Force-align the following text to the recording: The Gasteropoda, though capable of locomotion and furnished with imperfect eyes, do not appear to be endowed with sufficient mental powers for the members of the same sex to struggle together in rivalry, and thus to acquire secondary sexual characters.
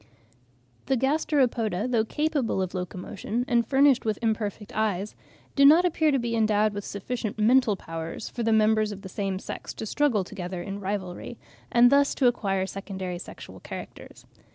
The 0.87 0.97
Gasteropoda, 0.97 1.87
though 1.87 2.03
capable 2.05 2.59
of 2.59 2.73
locomotion 2.73 3.45
and 3.47 3.63
furnished 3.67 4.03
with 4.03 4.17
imperfect 4.23 4.73
eyes, 4.73 5.13
do 5.55 5.63
not 5.63 5.85
appear 5.85 6.09
to 6.09 6.17
be 6.17 6.35
endowed 6.35 6.73
with 6.73 6.83
sufficient 6.83 7.37
mental 7.37 7.75
powers 7.75 8.27
for 8.27 8.41
the 8.41 8.51
members 8.51 8.91
of 8.91 9.03
the 9.03 9.09
same 9.09 9.37
sex 9.37 9.75
to 9.75 9.85
struggle 9.85 10.23
together 10.23 10.63
in 10.63 10.79
rivalry, 10.79 11.37
and 11.71 11.91
thus 11.91 12.15
to 12.15 12.25
acquire 12.25 12.65
secondary 12.65 13.19
sexual 13.19 13.59
characters. 13.59 14.25